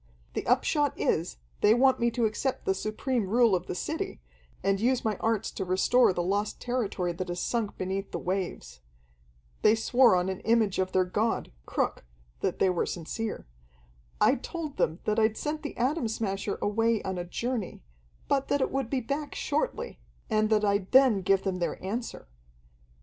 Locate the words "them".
14.77-14.97, 21.43-21.59